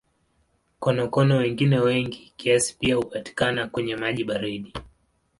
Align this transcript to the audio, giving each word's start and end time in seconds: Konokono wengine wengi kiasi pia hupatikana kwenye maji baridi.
Konokono 0.79 1.35
wengine 1.37 1.79
wengi 1.79 2.33
kiasi 2.37 2.77
pia 2.79 2.95
hupatikana 2.95 3.67
kwenye 3.67 3.95
maji 3.95 4.23
baridi. 4.23 4.73